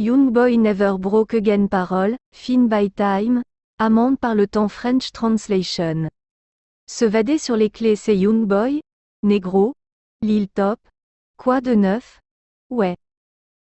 Young 0.00 0.32
Boy 0.32 0.56
Never 0.56 0.96
Broke 0.98 1.34
Again 1.34 1.68
Parole, 1.68 2.16
Fin 2.32 2.68
by 2.68 2.90
Time, 2.90 3.42
amende 3.78 4.18
par 4.18 4.34
le 4.34 4.46
temps 4.46 4.70
French 4.70 5.12
Translation. 5.12 6.08
Se 6.86 7.04
vader 7.04 7.36
sur 7.36 7.54
les 7.54 7.68
clés 7.68 7.96
c'est 7.96 8.16
Young 8.16 8.46
Boy 8.46 8.80
Négro 9.22 9.74
Lil 10.22 10.48
Top 10.48 10.80
Quoi 11.36 11.60
de 11.60 11.74
neuf? 11.74 12.18
Ouais. 12.70 12.96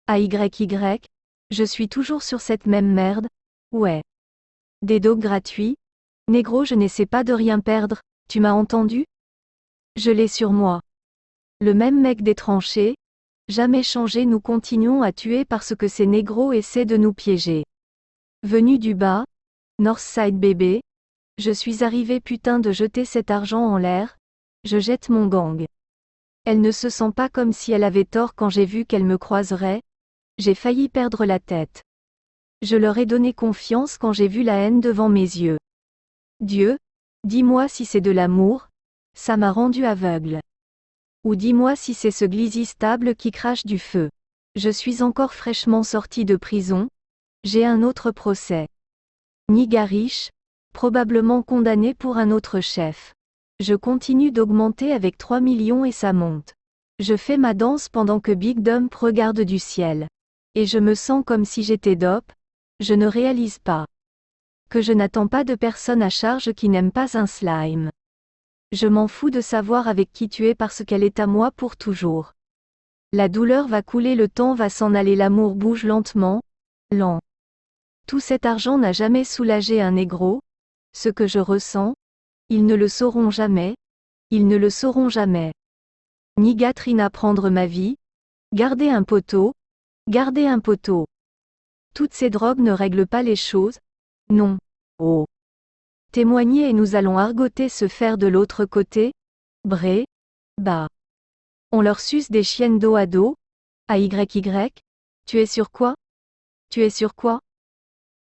AYY 0.09 0.31
Je 1.51 1.65
suis 1.65 1.91
toujours 1.91 2.23
sur 2.23 2.41
cette 2.41 2.65
même 2.65 2.95
merde? 2.95 3.27
Ouais. 3.71 4.03
Des 4.81 5.01
dos 5.01 5.19
gratuits? 5.19 5.77
Négro 6.29 6.65
je 6.65 6.75
n'essaie 6.75 7.05
pas 7.05 7.25
de 7.25 7.35
rien 7.35 7.61
perdre, 7.61 8.01
tu 8.31 8.41
m'as 8.41 8.55
entendu? 8.55 9.05
Je 9.97 10.11
l'ai 10.11 10.29
sur 10.29 10.55
moi. 10.55 10.81
Le 11.61 11.75
même 11.75 12.01
mec 12.01 12.23
des 12.23 12.35
tranchées, 12.35 12.95
jamais 13.49 13.83
changé 13.83 14.27
nous 14.27 14.41
continuons 14.41 15.03
à 15.03 15.13
tuer 15.13 15.45
parce 15.45 15.75
que 15.75 15.89
ces 15.89 16.07
négros 16.07 16.53
essaient 16.53 16.85
de 16.85 16.97
nous 16.97 17.13
piéger. 17.13 17.65
Venu 18.43 18.79
du 18.79 18.95
bas, 18.95 19.25
Northside 19.79 20.39
bébé, 20.39 20.81
je 21.39 21.51
suis 21.51 21.83
arrivé 21.83 22.21
putain 22.21 22.59
de 22.59 22.73
jeter 22.73 23.05
cet 23.05 23.31
argent 23.31 23.65
en 23.65 23.79
l'air, 23.79 24.17
je 24.65 24.79
jette 24.79 25.09
mon 25.09 25.27
gang. 25.27 25.65
Elle 26.45 26.61
ne 26.61 26.71
se 26.71 26.89
sent 26.89 27.13
pas 27.15 27.29
comme 27.29 27.53
si 27.53 27.73
elle 27.73 27.85
avait 27.85 28.05
tort 28.05 28.35
quand 28.35 28.49
j'ai 28.49 28.65
vu 28.65 28.85
qu'elle 28.85 29.05
me 29.05 29.19
croiserait, 29.19 29.83
j'ai 30.39 30.55
failli 30.55 30.89
perdre 30.89 31.25
la 31.25 31.39
tête. 31.39 31.83
Je 32.63 32.77
leur 32.77 32.99
ai 32.99 33.07
donné 33.07 33.33
confiance 33.33 33.99
quand 33.99 34.13
j'ai 34.13 34.29
vu 34.29 34.43
la 34.43 34.57
haine 34.57 34.81
devant 34.81 35.09
mes 35.09 35.21
yeux. 35.21 35.59
Dieu, 36.41 36.79
dis-moi 37.25 37.69
si 37.69 37.85
c'est 37.85 38.01
de 38.01 38.11
l'amour, 38.11 38.69
ça 39.15 39.37
m'a 39.37 39.53
rendu 39.53 39.85
aveugle. 39.85 40.41
Ou 41.25 41.37
dis-moi 41.37 41.77
si 41.77 41.95
c'est 41.95 42.11
ce 42.11 42.25
glizzy 42.25 42.65
stable 42.65 43.15
qui 43.15 43.31
crache 43.31 43.65
du 43.65 43.79
feu. 43.79 44.11
Je 44.57 44.71
suis 44.71 45.03
encore 45.03 45.35
fraîchement 45.35 45.83
sorti 45.83 46.25
de 46.25 46.37
prison, 46.37 46.89
j'ai 47.45 47.65
un 47.65 47.83
autre 47.83 48.11
procès. 48.11 48.69
Niga 49.49 49.85
riche, 49.85 50.31
probablement 50.73 51.43
condamné 51.43 51.95
pour 51.95 52.17
un 52.17 52.31
autre 52.31 52.61
chef. 52.61 53.15
Je 53.61 53.75
continue 53.75 54.31
d'augmenter 54.31 54.93
avec 54.93 55.19
3 55.19 55.41
millions 55.41 55.85
et 55.85 55.93
ça 55.93 56.13
monte. 56.13 56.55
Je 56.99 57.17
fais 57.17 57.37
ma 57.37 57.55
danse 57.55 57.89
pendant 57.89 58.21
que 58.21 58.33
Big 58.33 58.61
Dump 58.61 58.95
regarde 58.95 59.41
du 59.41 59.59
ciel. 59.59 60.09
Et 60.55 60.67
je 60.67 60.79
me 60.79 60.95
sens 60.95 61.25
comme 61.25 61.45
si 61.45 61.63
j'étais 61.63 61.97
dope, 61.97 62.31
je 62.81 62.95
ne 62.95 63.07
réalise 63.07 63.59
pas. 63.59 63.87
Que 64.71 64.83
je 64.83 64.93
n'attends 64.93 65.29
pas 65.29 65.45
de 65.45 65.55
personne 65.55 66.03
à 66.03 66.11
charge 66.11 66.53
qui 66.53 66.69
n'aime 66.69 66.93
pas 66.93 67.17
un 67.17 67.27
slime. 67.27 67.91
Je 68.73 68.87
m'en 68.87 69.07
fous 69.07 69.29
de 69.29 69.43
savoir 69.43 69.87
avec 69.87 70.13
qui 70.13 70.31
tu 70.31 70.47
es 70.47 70.55
parce 70.55 70.83
qu'elle 70.83 71.05
est 71.05 71.21
à 71.21 71.27
moi 71.27 71.51
pour 71.51 71.77
toujours. 71.77 72.33
La 73.13 73.29
douleur 73.29 73.69
va 73.69 73.83
couler, 73.83 74.15
le 74.15 74.29
temps 74.29 74.55
va 74.55 74.71
s'en 74.71 74.95
aller, 74.95 75.15
l'amour 75.15 75.55
bouge 75.55 75.85
lentement, 75.85 76.41
lent. 76.91 77.21
Tout 78.07 78.21
cet 78.21 78.47
argent 78.47 78.79
n'a 78.79 78.93
jamais 78.93 79.25
soulagé 79.25 79.83
un 79.83 79.93
négro. 79.93 80.41
Ce 80.95 81.11
que 81.11 81.27
je 81.27 81.39
ressens, 81.39 81.95
ils 82.49 82.65
ne 82.65 82.75
le 82.75 82.89
sauront 82.89 83.31
jamais. 83.31 83.77
Ils 84.31 84.49
ne 84.49 84.57
le 84.57 84.71
sauront 84.71 85.11
jamais. 85.11 85.53
Ni 86.39 86.57
Gatrina 86.57 87.11
prendre 87.11 87.51
ma 87.51 87.67
vie. 87.67 87.97
Garder 88.55 88.89
un 88.89 89.03
poteau. 89.03 89.53
Garder 90.09 90.47
un 90.47 90.61
poteau. 90.61 91.07
Toutes 91.95 92.15
ces 92.15 92.31
drogues 92.31 92.61
ne 92.61 92.73
règlent 92.73 93.07
pas 93.07 93.23
les 93.23 93.37
choses. 93.37 93.79
Non. 94.31 94.57
Oh. 94.99 95.27
Témoigner 96.13 96.69
et 96.69 96.73
nous 96.75 96.95
allons 96.95 97.17
argoter 97.17 97.71
se 97.71 97.89
faire 97.89 98.19
de 98.19 98.27
l'autre 98.27 98.67
côté. 98.67 99.13
Bré. 99.65 100.05
Bah. 100.59 100.89
On 101.71 101.81
leur 101.81 102.01
suce 102.01 102.31
des 102.31 102.43
chiennes 102.43 102.79
dos 102.79 102.97
à 102.97 103.07
dos. 103.07 103.35
AYY. 103.89 104.11
Tu 105.27 105.39
es 105.39 105.47
sur 105.47 105.71
quoi? 105.71 105.95
Tu 106.69 106.83
es 106.83 106.91
sur 106.91 107.15
quoi? 107.15 107.41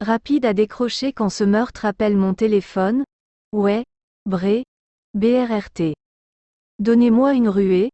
Rapide 0.03 0.44
à 0.44 0.53
décrocher 0.53 1.14
quand 1.14 1.31
ce 1.31 1.44
meurtre 1.44 1.86
appelle 1.86 2.19
mon 2.19 2.34
téléphone. 2.34 3.05
Ouais. 3.53 3.86
Bré. 4.27 4.64
BRRT. 5.14 5.94
Donnez-moi 6.81 7.32
une 7.32 7.48
ruée. 7.48 7.88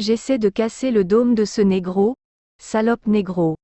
J'essaie 0.00 0.38
de 0.38 0.48
casser 0.48 0.90
le 0.90 1.04
dôme 1.04 1.36
de 1.36 1.44
ce 1.44 1.60
négro. 1.60 2.16
Salope 2.60 3.06
négro. 3.06 3.54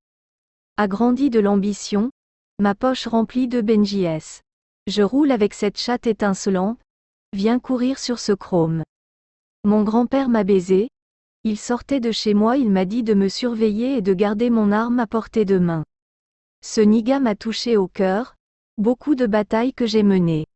Agrandi 0.77 1.31
de 1.31 1.41
l'ambition. 1.41 2.13
Ma 2.61 2.77
poche 2.77 3.09
remplie 3.09 3.49
de 3.49 3.61
Benjies. 3.61 4.41
Je 4.87 5.03
roule 5.03 5.31
avec 5.31 5.55
cette 5.55 5.78
chatte 5.78 6.06
étincelante. 6.06 6.78
Viens 7.33 7.59
courir 7.59 7.99
sur 7.99 8.19
ce 8.19 8.33
chrome. 8.33 8.83
Mon 9.65 9.83
grand-père 9.83 10.28
m'a 10.28 10.45
baisé. 10.45 10.89
Il 11.43 11.59
sortait 11.59 12.00
de 12.00 12.12
chez 12.12 12.34
moi, 12.34 12.59
il 12.59 12.71
m'a 12.71 12.84
dit 12.84 13.03
de 13.03 13.15
me 13.15 13.28
surveiller 13.28 13.97
et 13.97 14.03
de 14.03 14.12
garder 14.12 14.50
mon 14.50 14.72
arme 14.72 15.00
à 15.00 15.06
portée 15.06 15.47
de 15.47 15.59
main. 15.59 15.84
Ce 16.62 16.83
niga 16.83 17.19
m'a 17.19 17.34
touché 17.34 17.78
au 17.78 17.89
cœur. 17.89 18.37
Beaucoup 18.77 19.15
de 19.15 19.27
batailles 19.27 19.72
que 19.72 19.87
j'ai 19.87 20.03
menées. 20.03 20.47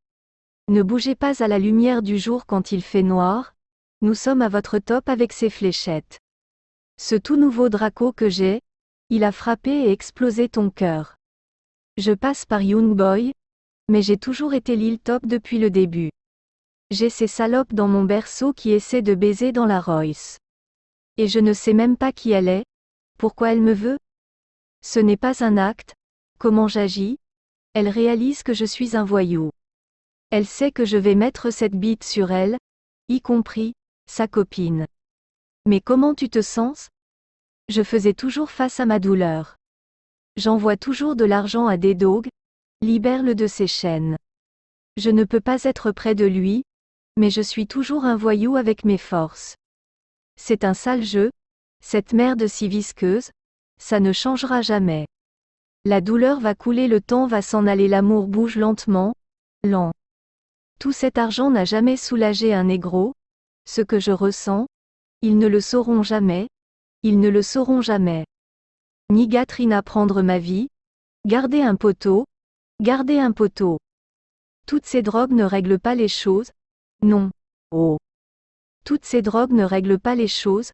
Ne 0.69 0.83
bougez 0.83 1.15
pas 1.15 1.43
à 1.43 1.49
la 1.49 1.59
lumière 1.59 2.03
du 2.03 2.19
jour 2.19 2.45
quand 2.45 2.71
il 2.71 2.83
fait 2.83 3.03
noir. 3.03 3.55
Nous 4.03 4.15
sommes 4.15 4.43
à 4.43 4.50
votre 4.50 4.78
top 4.78 5.09
avec 5.09 5.33
ces 5.33 5.49
fléchettes. 5.49 6.19
Ce 6.99 7.15
tout 7.15 7.37
nouveau 7.37 7.71
Draco 7.71 8.12
que 8.12 8.28
j'ai, 8.28 8.60
il 9.09 9.25
a 9.25 9.33
frappé 9.33 9.71
et 9.71 9.91
explosé 9.91 10.50
ton 10.50 10.69
cœur. 10.69 11.16
Je 11.97 12.12
passe 12.12 12.45
par 12.45 12.60
Young 12.60 12.95
Boy, 12.95 13.33
mais 13.88 14.03
j'ai 14.03 14.16
toujours 14.16 14.54
été 14.54 14.76
l'île 14.76 14.99
top 14.99 15.26
depuis 15.26 15.59
le 15.59 15.71
début. 15.71 16.10
J'ai 16.91 17.10
ces 17.10 17.26
salopes 17.26 17.75
dans 17.75 17.88
mon 17.88 18.04
berceau 18.04 18.53
qui 18.53 18.71
essaient 18.71 19.03
de 19.03 19.15
baiser 19.15 19.53
dans 19.53 19.66
la 19.66 19.81
Royce. 19.81 20.38
Et 21.16 21.28
je 21.28 21.38
ne 21.38 21.53
sais 21.53 21.75
même 21.75 21.97
pas 21.97 22.12
qui 22.12 22.31
elle 22.31 22.48
est, 22.48 22.65
pourquoi 23.19 23.53
elle 23.53 23.60
me 23.60 23.72
veut. 23.72 23.98
Ce 24.82 25.00
n'est 25.00 25.16
pas 25.16 25.44
un 25.44 25.56
acte, 25.56 25.94
comment 26.38 26.69
j'agis, 26.69 27.19
elle 27.75 27.88
réalise 27.88 28.43
que 28.43 28.54
je 28.54 28.65
suis 28.65 28.97
un 28.97 29.04
voyou. 29.04 29.50
Elle 30.31 30.47
sait 30.47 30.72
que 30.72 30.84
je 30.84 30.97
vais 30.97 31.15
mettre 31.15 31.50
cette 31.50 31.75
bite 31.75 32.04
sur 32.04 32.31
elle, 32.31 32.59
y 33.09 33.21
compris, 33.21 33.72
sa 34.06 34.28
copine. 34.28 34.87
Mais 35.66 35.81
comment 35.81 36.15
tu 36.15 36.31
te 36.31 36.43
sens? 36.43 36.88
Je 37.69 37.82
faisais 37.82 38.15
toujours 38.15 38.50
face 38.50 38.81
à 38.81 38.87
ma 38.87 38.98
douleur. 38.98 39.56
J'envoie 40.37 40.77
toujours 40.77 41.16
de 41.16 41.25
l'argent 41.25 41.66
à 41.66 41.77
des 41.77 41.94
dogs, 41.94 42.28
Libère-le 42.81 43.34
de 43.34 43.49
ses 43.49 43.66
chaînes. 43.66 44.16
Je 44.97 45.11
ne 45.11 45.25
peux 45.25 45.41
pas 45.41 45.65
être 45.65 45.91
près 45.91 46.15
de 46.15 46.25
lui, 46.25 46.62
mais 47.16 47.28
je 47.28 47.41
suis 47.41 47.66
toujours 47.66 48.05
un 48.05 48.16
voyou 48.16 48.55
avec 48.55 48.84
mes 48.84 48.99
forces. 48.99 49.56
C'est 50.37 50.62
un 50.62 50.75
sale 50.75 51.03
jeu, 51.03 51.33
cette 51.83 52.12
merde 52.12 52.47
si 52.47 52.69
visqueuse, 52.69 53.31
ça 53.81 53.99
ne 53.99 54.12
changera 54.12 54.62
jamais. 54.62 55.06
La 55.84 56.00
douleur 56.00 56.39
va 56.39 56.55
couler, 56.55 56.87
le 56.87 57.00
temps 57.00 57.27
va 57.27 57.43
s'en 57.43 57.66
aller, 57.66 57.89
l'amour 57.89 58.28
bouge 58.28 58.56
lentement, 58.56 59.12
lent. 59.65 59.93
Tout 60.78 60.93
cet 60.93 61.19
argent 61.19 61.50
n'a 61.50 61.65
jamais 61.65 61.97
soulagé 61.97 62.55
un 62.55 62.65
négro, 62.65 63.12
ce 63.65 63.83
que 63.83 63.99
je 63.99 64.12
ressens, 64.12 64.69
ils 65.22 65.37
ne 65.37 65.49
le 65.49 65.60
sauront 65.60 66.05
jamais, 66.05 66.49
ils 67.03 67.19
ne 67.19 67.28
le 67.28 67.43
sauront 67.43 67.81
jamais. 67.81 68.25
Ni 69.10 69.27
Gatrina 69.27 69.83
prendre 69.83 70.22
ma 70.22 70.39
vie, 70.39 70.69
garder 71.27 71.62
un 71.62 71.75
poteau, 71.75 72.25
Gardez 72.81 73.19
un 73.19 73.33
poteau. 73.33 73.78
Toutes 74.69 74.87
ces 74.87 75.03
drogues 75.03 75.33
ne 75.33 75.43
règlent 75.43 75.81
pas 75.81 75.97
les 75.97 76.06
choses? 76.06 76.53
Non. 77.03 77.33
Oh. 77.72 77.99
Toutes 78.84 79.05
ces 79.05 79.21
drogues 79.21 79.53
ne 79.53 79.65
règlent 79.65 79.99
pas 79.99 80.15
les 80.15 80.28
choses? 80.28 80.71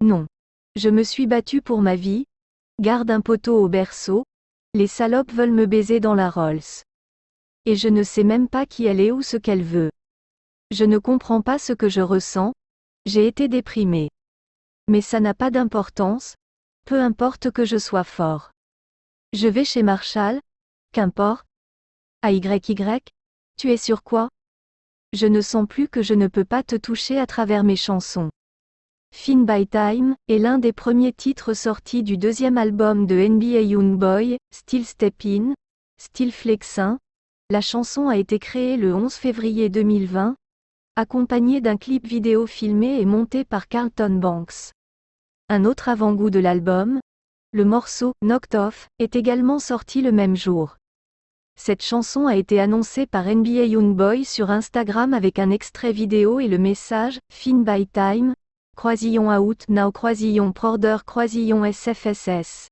Non. 0.00 0.28
Je 0.76 0.88
me 0.88 1.02
suis 1.02 1.26
battu 1.26 1.60
pour 1.60 1.82
ma 1.82 1.96
vie. 1.96 2.26
Garde 2.80 3.10
un 3.10 3.20
poteau 3.20 3.56
au 3.60 3.68
berceau. 3.68 4.22
Les 4.74 4.86
salopes 4.86 5.32
veulent 5.32 5.50
me 5.50 5.66
baiser 5.66 5.98
dans 5.98 6.14
la 6.14 6.30
Rolls. 6.30 6.84
Et 7.64 7.74
je 7.74 7.88
ne 7.88 8.04
sais 8.04 8.22
même 8.22 8.48
pas 8.48 8.64
qui 8.64 8.84
elle 8.84 9.00
est 9.00 9.10
ou 9.10 9.22
ce 9.22 9.36
qu'elle 9.36 9.64
veut. 9.64 9.90
Je 10.70 10.84
ne 10.84 10.98
comprends 10.98 11.42
pas 11.42 11.58
ce 11.58 11.72
que 11.72 11.88
je 11.88 12.00
ressens. 12.00 12.52
J'ai 13.04 13.26
été 13.26 13.48
déprimé. 13.48 14.10
Mais 14.86 15.00
ça 15.00 15.18
n'a 15.18 15.34
pas 15.34 15.50
d'importance. 15.50 16.36
Peu 16.84 17.00
importe 17.00 17.50
que 17.50 17.64
je 17.64 17.78
sois 17.78 18.04
fort. 18.04 18.52
Je 19.32 19.48
vais 19.48 19.64
chez 19.64 19.82
Marshall. 19.82 20.40
Qu'importe. 20.92 21.47
AYY 22.24 22.42
Tu 23.56 23.70
es 23.70 23.76
sur 23.76 24.02
quoi? 24.02 24.28
Je 25.12 25.28
ne 25.28 25.40
sens 25.40 25.68
plus 25.68 25.88
que 25.88 26.02
je 26.02 26.14
ne 26.14 26.26
peux 26.26 26.44
pas 26.44 26.64
te 26.64 26.74
toucher 26.74 27.16
à 27.16 27.26
travers 27.26 27.62
mes 27.62 27.76
chansons. 27.76 28.28
Fin 29.14 29.44
by 29.44 29.68
Time 29.68 30.16
est 30.26 30.38
l'un 30.38 30.58
des 30.58 30.72
premiers 30.72 31.12
titres 31.12 31.54
sortis 31.54 32.02
du 32.02 32.18
deuxième 32.18 32.58
album 32.58 33.06
de 33.06 33.14
NBA 33.14 33.60
Young 33.60 33.96
Boy, 33.96 34.36
Still 34.52 34.84
Steppin', 34.84 35.54
Still 35.96 36.32
Flexin. 36.32 36.98
La 37.50 37.60
chanson 37.60 38.08
a 38.08 38.16
été 38.16 38.40
créée 38.40 38.76
le 38.76 38.96
11 38.96 39.14
février 39.14 39.68
2020, 39.68 40.34
accompagnée 40.96 41.60
d'un 41.60 41.76
clip 41.76 42.04
vidéo 42.04 42.48
filmé 42.48 43.00
et 43.00 43.06
monté 43.06 43.44
par 43.44 43.68
Carlton 43.68 44.18
Banks. 44.20 44.72
Un 45.48 45.64
autre 45.64 45.88
avant-goût 45.88 46.30
de 46.30 46.40
l'album, 46.40 46.98
le 47.52 47.64
morceau 47.64 48.12
Knocked 48.22 48.56
Off 48.56 48.88
est 48.98 49.14
également 49.14 49.60
sorti 49.60 50.02
le 50.02 50.10
même 50.10 50.34
jour. 50.34 50.78
Cette 51.60 51.82
chanson 51.82 52.28
a 52.28 52.36
été 52.36 52.60
annoncée 52.60 53.04
par 53.04 53.26
NBA 53.26 53.64
Youngboy 53.64 54.24
sur 54.24 54.48
Instagram 54.48 55.12
avec 55.12 55.40
un 55.40 55.50
extrait 55.50 55.90
vidéo 55.90 56.38
et 56.38 56.46
le 56.46 56.56
message 56.56 57.18
Fin 57.32 57.64
by 57.64 57.84
Time, 57.88 58.32
Croisillon 58.76 59.28
Out 59.36 59.64
Now 59.68 59.90
Croisillon 59.90 60.52
Prorder 60.52 60.98
Croisillon 61.04 61.64
SFSS. 61.64 62.68